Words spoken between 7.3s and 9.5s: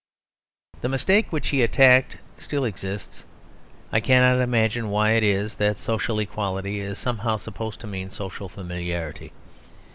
supposed to mean social familiarity.